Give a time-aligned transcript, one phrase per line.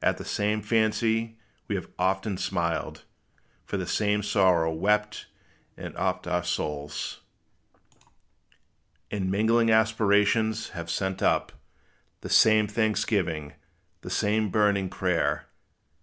[0.00, 1.36] At the same fancy
[1.66, 3.04] we have often smiled,
[3.66, 5.26] For the same sorrow wept;
[5.76, 7.20] and oft our souls,
[9.10, 11.52] In mingling aspirations, have sent up
[12.22, 13.52] The same thanksgiving,
[14.00, 15.44] the same burning prayer.